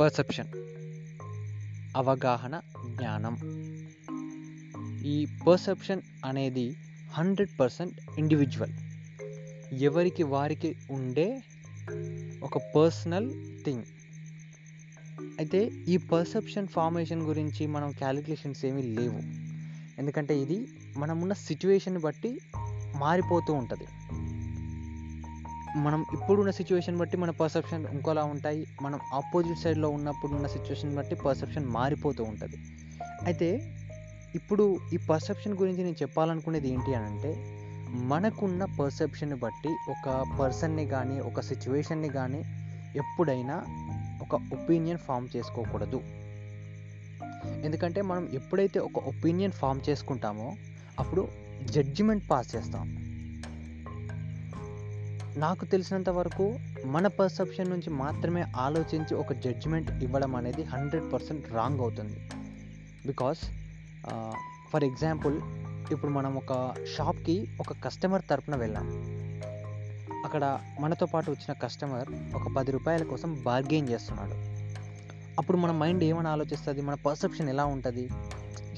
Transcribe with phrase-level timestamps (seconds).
[0.00, 0.46] Perception
[1.96, 3.34] అవగాహన జ్ఞానం.
[5.04, 6.76] ఈ పర్సెప్షన్ అనేది
[7.12, 8.72] హండ్రెడ్ పర్సెంట్ ఇండివిజువల్
[9.72, 11.42] ఎవరికి వారికి ఉండే
[12.42, 13.30] ఒక పర్సనల్
[13.64, 13.84] థింగ్
[15.38, 19.20] అయితే ఈ పర్సెప్షన్ ఫార్మేషన్ గురించి మనం క్యాలిక్యులేషన్స్ ఏమీ లేవు.
[19.98, 22.40] ఎందుకంటే ఇది మనం ఉన్న సిచ్యువేషన్ బట్టి
[22.96, 23.86] మారిపోతూ ఉంటుంది.
[25.76, 28.66] మనం ఇప్పుడున్న సిచ్యువేషన్ బట్టి మన పర్సెప్షన్ ఇంకోలా ఉంటాయి.
[28.82, 32.56] మనం ఆపోజిట్ సైడ్లో ఉన్నప్పుడు ఉన్న సిచ్యువేషన్ బట్టి పర్సెప్షన్ మారిపోతూ ఉంటుంది.
[33.24, 33.74] అయితే
[34.34, 37.34] ఇప్పుడు ఈ పర్సెప్షన్ గురించి నేను చెప్పాలనుకునేది ఏంటి అని అంటే
[37.90, 42.42] మనకున్న పర్సెప్షన్ బట్టి ఒక పర్సన్ని కానీ ఒక సిచ్యువేషన్ని కానీ
[42.96, 43.64] ఎప్పుడైనా
[44.22, 46.00] ఒక ఒపీనియన్ ఫామ్ చేసుకోకూడదు.
[47.64, 50.56] ఎందుకంటే మనం ఎప్పుడైతే ఒక ఒపీనియన్ ఫామ్ చేసుకుంటామో
[50.98, 51.28] అప్పుడు
[51.64, 52.99] జడ్జిమెంట్ పాస్ చేస్తాం.
[55.36, 61.80] నాకు తెలిసినంత వరకు మన పర్సెప్షన్ నుంచి మాత్రమే ఆలోచించి ఒక జడ్జిమెంట్ ఇవ్వడం అనేది హండ్రెడ్ పర్సెంట్ రాంగ్
[61.80, 62.20] అవుతుంది.
[63.06, 63.38] బికాస్
[64.70, 65.40] ఫర్ ఎగ్జాంపుల్
[65.92, 68.86] ఇప్పుడు మనం ఒక షాప్కి ఒక కస్టమర్ తరపున వెళ్ళాం.
[70.24, 74.32] అక్కడ మనతో పాటు వచ్చిన కస్టమర్ ఒక పది రూపాయల కోసం బార్గెయిన్ చేస్తున్నాడు.
[75.38, 76.80] అప్పుడు మన మైండ్ ఏమని ఆలోచిస్తుంది?
[76.82, 78.08] మన పర్సెప్షన్ ఎలా ఉంటుంది?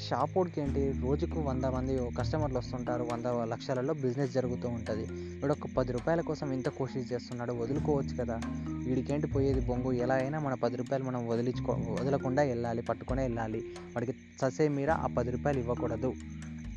[0.09, 3.09] షాప్ వాడికి ఏంటి రోజుకు వంద మంది కస్టమర్లు వస్తుంటారు.
[3.13, 5.07] వంద లక్షలలో బిజినెస్ జరుగుతూ ఉంటుంది.
[5.13, 7.53] వీడు ఒక పది రూపాయల కోసం ఇంత కోషిష్ చేస్తున్నాడు.
[7.53, 8.41] వదులుకోవచ్చు కదా.
[8.87, 9.93] వీడికేంటి పోయేది బొంగు?
[9.93, 13.59] ఎలా అయినా మన పది రూపాయలు మనం వదిలించుకో వదలకుండా వెళ్ళాలి పట్టుకునే వెళ్ళాలి.
[13.79, 16.15] వాడికి ససే మీర ఆ పది రూపాయలు ఇవ్వకూడదు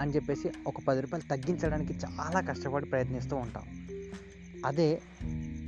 [0.01, 3.63] అని చెప్పేసి ఒక పది రూపాయలు తగ్గించడానికి చాలా కష్టపడి ప్రయత్నిస్తూ ఉంటాం.
[4.65, 5.01] అదే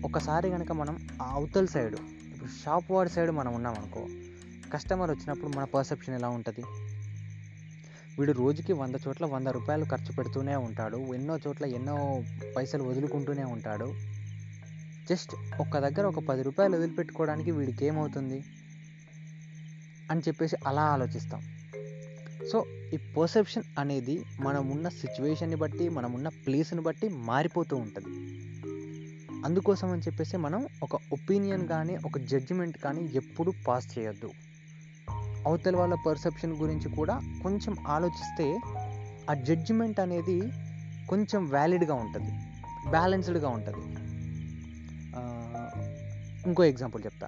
[0.05, 1.97] ఒకసారి కనుక మనం ఆ అవతల సైడు
[2.31, 4.07] ఇప్పుడు షాప్ వాడి సైడ్ మనం ఉన్నాం అనుకో
[4.73, 6.86] కస్టమర్ వచ్చినప్పుడు మన పర్సెప్షన్ ఎలా ఉంటుంది?
[8.19, 11.13] వీడు రోజుకి వంద చోట్ల వంద రూపాయలు ఖర్చు పెడుతూనే ఉంటాడు.
[11.13, 12.23] ఎన్నో చోట్ల ఎన్నో
[12.57, 13.93] పైసలు వదులుకుంటూనే ఉంటాడు.
[15.09, 18.43] జస్ట్ ఒక్క దగ్గర ఒక పది రూపాయలు వదిలిపెట్టుకోవడానికి వీడికి ఏమవుతుంది
[20.11, 21.41] అని చెప్పేసి అలా ఆలోచిస్తాం.
[22.51, 28.07] సో ఈ పర్సెప్షన్ అనేది మనం ఉన్న సిచ్యువేషన్ని బట్టి మనం ఉన్న ప్లేస్ని బట్టి మారిపోతూ ఉంటుంది.
[29.45, 34.31] అందుకోసం అని చెప్పేసి మనం ఒక ఒపీనియన్ కానీ ఒక జడ్జిమెంట్ కానీ ఎప్పుడు పాస్ చేయొద్దు.
[35.47, 38.59] అవతల వాళ్ళ పర్సెప్షన్ గురించి కూడా కొంచెం ఆలోచిస్తే
[39.29, 40.41] ఆ జడ్జిమెంట్ అనేది
[41.09, 42.31] కొంచెం వ్యాలిడ్గా ఉంటుంది.
[42.89, 43.95] బ్యాలెన్స్డ్గా ఉంటుంది.
[46.47, 47.27] ఇంకో ఎగ్జాంపుల్ చెప్తా.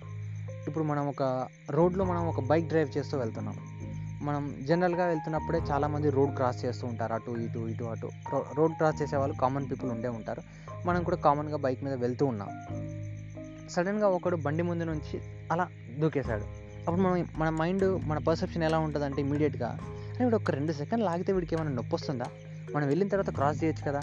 [0.68, 3.56] ఇప్పుడు మనం ఒక రోడ్లో మనం ఒక బైక్ డ్రైవ్ చేస్తూ వెళ్తున్నాం.
[4.22, 7.13] మనం జనరల్గా వెళ్తున్నప్పుడే చాలామంది రోడ్ క్రాస్ చేస్తూ ఉంటారు.
[7.13, 8.09] అటు ఇటు ఇటు అటు.
[8.56, 10.41] రోడ్ క్రాస్ చేసే వాళ్ళు కామన్ పీపుల్ ఉండే ఉంటారు.
[10.85, 12.50] మనం కూడా కామన్గా బైక్ మీద వెళ్తూ ఉన్నాం.
[13.69, 15.22] సడన్గా ఒకడు బండి ముందు నుంచి
[15.52, 15.68] అలా
[16.00, 16.59] దూకేశాడు.
[16.90, 21.04] అప్పుడు మనం మన మైండ్ మన పర్సెప్షన్ ఎలా ఉంటుంది అంటే ఇమీడియట్గా అరే వీడు ఒక రెండు సెకండ్
[21.04, 22.26] లాగితే వీడికి ఏమైనా నొప్పి వస్తుందా?
[22.76, 24.02] మనం వెళ్ళిన తర్వాత క్రాస్ చేయొచ్చు కదా?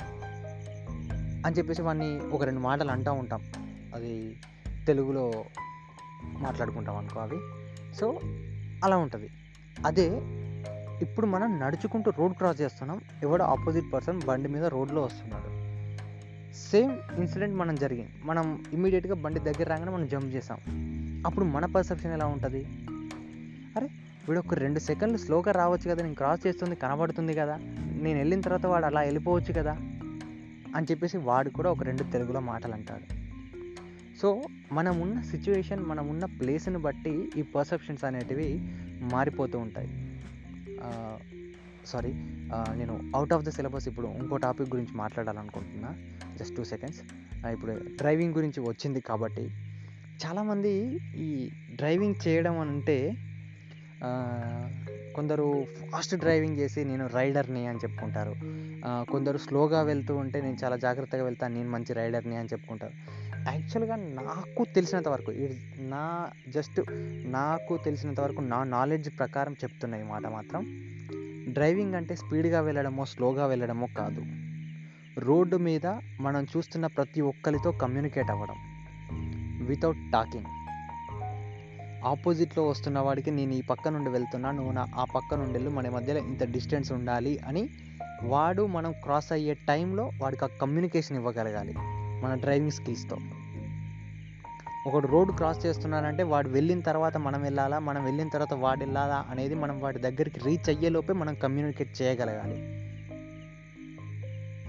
[1.47, 3.43] అని చెప్పేసి వాడిని ఒక రెండు మాటలు అంటూ ఉంటాం.
[3.95, 4.37] అది
[4.87, 5.45] తెలుగులో
[6.25, 7.37] మాట్లాడుకుంటాం అనుకో అవి.
[7.97, 8.21] సో
[8.85, 9.29] అలా ఉంటుంది.
[9.87, 10.09] అదే
[11.03, 13.01] ఇప్పుడు మనం నడుచుకుంటూ రోడ్ క్రాస్ చేస్తున్నాం.
[13.23, 15.67] ఎవడో ఆపోజిట్ పర్సన్ బండి మీద రోడ్లో వస్తున్నాడు.
[16.71, 18.11] సేమ్ ఇన్సిడెంట్ మనం జరిగింది.
[18.25, 20.96] మనం ఇమీడియట్గా బండి దగ్గర రాగానే మనం జంప్ చేసాం.
[21.26, 22.62] అప్పుడు మన పర్సెప్షన్ ఎలా ఉంటుంది?
[23.76, 23.88] అరే
[24.28, 27.56] వీడు ఒక రెండు సెకండ్లు స్లోగా రావచ్చు కదా నేను క్రాస్ చేస్తుంది కనబడుతుంది కదా
[28.04, 29.75] నేను వెళ్ళిన తర్వాత వాడు అలా వెళ్ళిపోవచ్చు కదా
[30.76, 33.06] అని చెప్పేసి వాడు కూడా ఒక రెండు తెలుగులో మాటలు అంటాడు.
[34.20, 34.28] సో
[34.72, 38.48] మనం ఉన్న సిచ్యువేషన్ మనం ఉన్న ప్లేస్ని బట్టి ఈ పర్సెప్షన్స్ అనేటివి
[39.12, 39.91] మారిపోతూ ఉంటాయి.
[41.87, 42.12] సారీ
[42.78, 45.91] నేను అవుట్ ఆఫ్ ద సిలబస్ ఇప్పుడు ఇంకో టాపిక్ గురించి మాట్లాడాలనుకుంటున్నా.
[46.38, 47.00] జస్ట్ టూ సెకండ్స్
[47.47, 49.44] ఇప్పుడు డ్రైవింగ్ గురించి వచ్చింది కాబట్టి
[50.25, 50.71] చాలామంది
[51.16, 52.97] ఈ డ్రైవింగ్ చేయడం అంటే
[55.15, 55.47] కొందరు
[55.93, 58.34] ఫాస్ట్ డ్రైవింగ్ చేసి నేను రైడర్ని అని చెప్పుకుంటారు.
[59.12, 62.93] కొందరు స్లోగా వెళ్తూ ఉంటే నేను చాలా జాగ్రత్తగా వెళ్తాను నేను మంచి రైడర్ని అని చెప్పుకుంటారు.
[63.49, 65.32] యాక్చువల్గా నాకు తెలిసినంత వరకు
[65.93, 66.81] నా జస్ట్
[67.38, 70.62] నాకు తెలిసినంత వరకు నా నాలెడ్జ్ ప్రకారం చెప్తున్న ఈ మాట మాత్రం
[71.53, 74.22] డ్రైవింగ్ అంటే స్పీడ్గా వెళ్ళడమో స్లోగా వెళ్ళడమో కాదు.
[75.21, 75.87] రోడ్డు మీద
[76.21, 78.58] మనం చూస్తున్న ప్రతి ఒక్కరితో కమ్యూనికేట్ అవ్వడం.
[79.67, 80.45] వితౌట్ టాకింగ్
[82.05, 85.89] ఆపోజిట్లో వస్తున్న వాడికి నేను ఈ పక్క నుండి వెళ్తున్నా నువ్వు నా ఆ పక్క నుండి వెళ్ళు మన
[85.89, 87.69] మధ్యలో ఇంత డిస్టెన్స్ ఉండాలి అని
[88.23, 91.75] వాడు మనం క్రాస్ అయ్యే టైంలో వాడికి ఆ కమ్యూనికేషన్ ఇవ్వగలగాలి
[92.23, 93.19] మన డ్రైవింగ్ స్కిల్స్తో
[94.87, 99.55] ఒకడు రోడ్ క్రాస్ చేస్తున్నానంటే వాడు వెళ్ళిన తర్వాత మనం వెళ్ళాలా మనం వెళ్ళిన తర్వాత వాడు వెళ్ళాలా అనేది
[99.55, 102.57] మనం వాడి దగ్గరికి రీచ్ అయ్యేలోపే మనం కమ్యూనికేట్ చేయగలగాలి.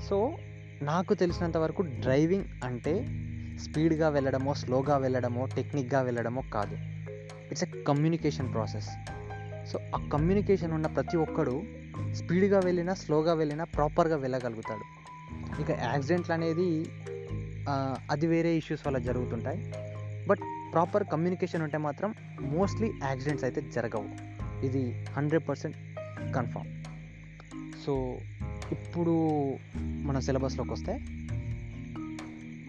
[0.05, 0.37] సో
[0.81, 2.93] నాకు తెలిసినంత వరకు డ్రైవింగ్ అంటే
[3.63, 6.77] స్పీడ్గా వెళ్ళడమో స్లోగా వెళ్ళడమో టెక్నిక్గా వెళ్ళడమో కాదు.
[7.51, 8.89] It's a communication process.
[9.71, 11.63] So ఆ కమ్యూనికేషన్ ఉన్న ప్రతి ఒక్కడు
[12.11, 14.85] స్పీడ్గా వెళ్ళినా స్లోగా వెళ్ళినా ప్రాపర్గా వెళ్ళగలుగుతాడు.
[15.61, 16.85] ఇక యాక్సిడెంట్లు అనేది
[18.09, 19.73] అది వేరే ఇష్యూస్ వల్ల జరుగుతుంటాయి.
[20.27, 20.39] బట్
[20.73, 24.37] ప్రాపర్ కమ్యూనికేషన్ ఉంటే మాత్రం మోస్ట్లీ యాక్సిడెంట్స్ అయితే జరగవు.
[24.65, 25.77] ఇది హండ్రెడ్ పర్సెంట్
[26.35, 26.67] కన్ఫామ్
[27.85, 28.17] సో
[28.71, 29.13] ఇప్పుడు
[29.79, 30.93] మన సిలబస్లోకి వస్తే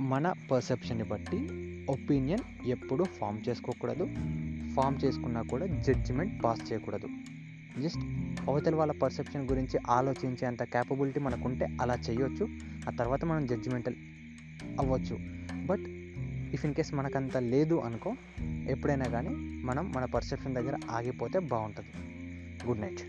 [0.01, 1.37] మన పర్సెప్షన్ని బట్టి
[1.89, 4.05] ఒపీనియన్ ఎప్పుడు ఫామ్ చేసుకోకూడదు.
[4.75, 7.09] ఫామ్ చేసుకున్నా కూడా జడ్జిమెంట్ పాస్ చేయకూడదు.
[7.81, 7.99] జస్ట్
[8.49, 12.49] అవతల వాళ్ళ పర్సెప్షన్ గురించి ఆలోచించేంత క్యాపబిలిటీ మనకుంటే అలా చేయొచ్చు.
[12.89, 13.95] ఆ తర్వాత మనం జడ్జిమెంటల్
[14.81, 15.19] అవ్వచ్చు.
[15.67, 15.85] బట్
[16.55, 18.15] ఇఫ్ ఇన్ కేస్ మనకంత లేదు అనుకో
[18.69, 19.29] ఎప్పుడైనా కానీ
[19.65, 21.89] మనం మన పర్సెప్షన్ దగ్గర ఆగిపోతే బాగుంటుంది.
[22.67, 23.01] Good night